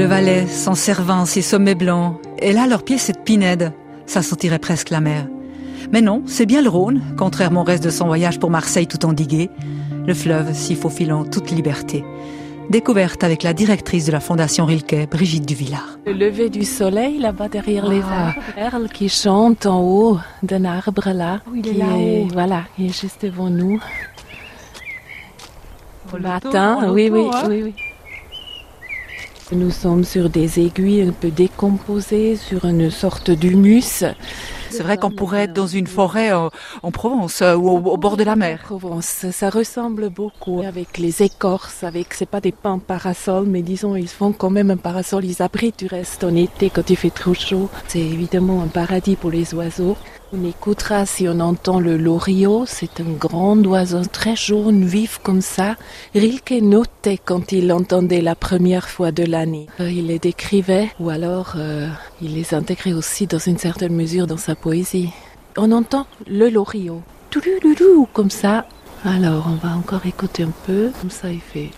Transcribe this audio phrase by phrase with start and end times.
[0.00, 3.74] Le Valais, son Cervin, ses sommets blancs, et là, leurs pieds, cette pinède.
[4.06, 5.26] Ça sentirait presque la mer.
[5.92, 9.04] Mais non, c'est bien le Rhône, contrairement au reste de son voyage pour Marseille tout
[9.04, 9.50] endigué.
[10.06, 12.02] Le fleuve s'y faufilant toute liberté.
[12.70, 15.98] Découverte avec la directrice de la Fondation Rilke, Brigitte Duvillard.
[16.06, 21.10] Le lever du soleil là-bas derrière les arbres, perles qui chantent en haut d'un arbre
[21.12, 21.42] là.
[21.52, 22.28] Oui, il est qui là-haut.
[22.32, 23.78] Voilà, il est juste devant nous.
[26.10, 27.42] Au Le loto, matin, au oui, oui, hein.
[27.50, 27.74] oui, oui.
[29.52, 34.04] Nous sommes sur des aiguilles un peu décomposées, sur une sorte d'humus.
[34.70, 36.50] C'est vrai qu'on pourrait être dans une forêt en,
[36.82, 38.60] en Provence euh, ou au, bord de la mer.
[38.64, 43.96] Provence, ça ressemble beaucoup avec les écorces, avec c'est pas des pins parasols, mais disons
[43.96, 47.10] ils font quand même un parasol, ils abritent du reste en été quand il fait
[47.10, 47.68] trop chaud.
[47.88, 49.96] C'est évidemment un paradis pour les oiseaux.
[50.32, 55.40] On écoutera si on entend le loriot, c'est un grand oiseau très jaune, vif comme
[55.40, 55.74] ça.
[56.14, 59.66] Rilke notait quand il l'entendait la première fois de l'année.
[59.80, 61.88] Euh, Il les décrivait ou alors euh,
[62.22, 65.10] il les intégrait aussi dans une certaine mesure dans sa poésie.
[65.56, 66.48] On entend le
[67.30, 68.66] Toulouloulou, comme ça.
[69.04, 71.70] Alors on va encore écouter un peu, comme ça il fait.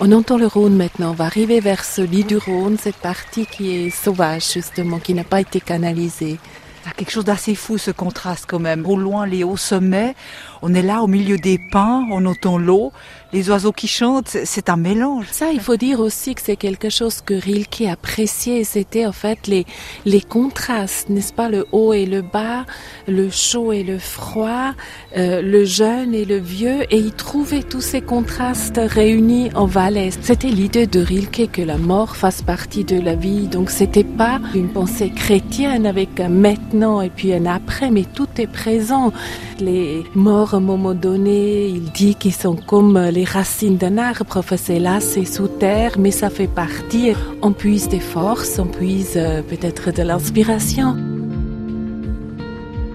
[0.00, 3.46] On entend le Rhône maintenant, on va arriver vers ce lit du Rhône, cette partie
[3.46, 6.38] qui est sauvage justement, qui n'a pas été canalisée.
[6.84, 8.84] Il a quelque chose d'assez fou ce contraste quand même.
[8.86, 10.14] Au loin, les hauts sommets,
[10.62, 12.92] on est là au milieu des pins, on entend l'eau,
[13.32, 15.26] les oiseaux qui chantent, c'est- un mélange.
[15.30, 18.62] Ça, il faut dire aussi que c'est quelque chose que Rilke appréciait.
[18.64, 19.64] C'était en fait les,
[20.04, 21.48] les contrastes, n'est-ce pas?
[21.48, 22.64] Le haut et le bas,
[23.08, 24.72] le chaud et le froid,
[25.16, 26.82] euh, le jeune et le vieux.
[26.90, 30.10] Et il trouvait tous ces contrastes réunis en Valais.
[30.20, 33.46] C'était l'idée de Rilke que la mort fasse partie de la vie.
[33.48, 36.28] Donc c'était pas une pensée chrétienne avec un
[36.72, 39.12] et puis un après, mais tout est présent.
[39.60, 44.42] Les morts à un moment donné, il dit qu'ils sont comme les racines d'un arbre.
[44.56, 47.12] C'est là, c'est sous terre, mais ça fait partie.
[47.42, 51.11] On puise des forces, on puise euh, peut-être de l'inspiration.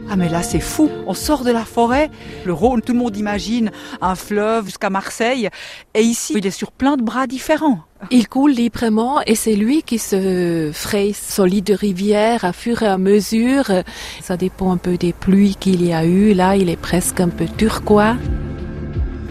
[0.10, 2.10] Ah mais là c'est fou, on sort de la forêt,
[2.46, 5.50] le Rhône, tout le monde imagine un fleuve jusqu'à Marseille,
[5.94, 7.80] et ici il est sur plein de bras différents.
[8.12, 12.84] Il coule librement et c'est lui qui se fraye son lit de rivière à fur
[12.84, 13.72] et à mesure.
[14.22, 16.34] Ça dépend un peu des pluies qu'il y a eu.
[16.34, 18.16] Là, il est presque un peu turquois.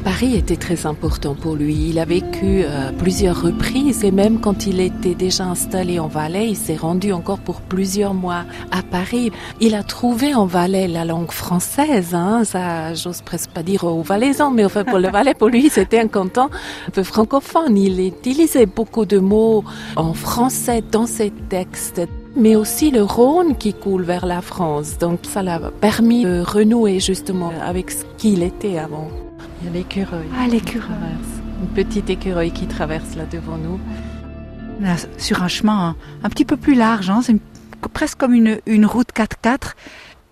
[0.06, 1.88] Paris était très important pour lui.
[1.88, 6.48] Il a vécu euh, plusieurs reprises et même quand il était déjà installé en Valais,
[6.50, 9.32] il s'est rendu encore pour plusieurs mois à Paris.
[9.60, 12.14] Il a trouvé en Valais la langue française.
[12.14, 15.70] Hein, ça, j'ose presque pas dire aux Valaisans, mais enfin pour le Valais, pour lui,
[15.70, 16.50] c'était un canton
[16.86, 17.76] un peu francophone.
[17.76, 19.64] Il utilisait beaucoup de mots
[19.96, 22.02] en français dans ses textes
[22.36, 24.98] mais aussi le Rhône qui coule vers la France.
[24.98, 29.08] Donc ça l'a permis de renouer justement avec ce qu'il était avant.
[29.72, 30.26] L'écureuil.
[30.38, 31.16] Ah, l'écureuil.
[31.62, 33.80] Une petite écureuil qui traverse là devant nous.
[34.80, 37.36] Là, sur un chemin un, un petit peu plus large, hein, c'est
[37.92, 39.72] presque comme une, une route 4x4.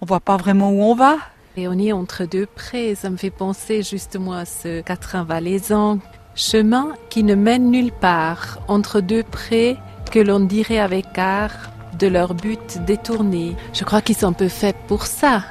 [0.00, 1.16] On voit pas vraiment où on va.
[1.56, 2.94] Et on est entre deux prés.
[2.94, 5.98] Ça me fait penser justement à ce quatrain valaisan.
[6.34, 9.76] Chemin qui ne mène nulle part, entre deux prés
[10.10, 13.56] que l'on dirait avec art de leur but détourné.
[13.72, 15.44] Je crois qu'ils sont un peu faits pour ça.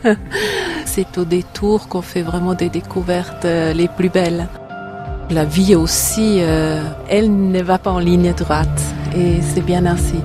[0.84, 4.48] C'est au détour qu'on fait vraiment des découvertes euh, les plus belles.
[5.30, 8.82] La vie aussi, euh, elle ne va pas en ligne droite
[9.14, 10.16] et c'est bien ainsi.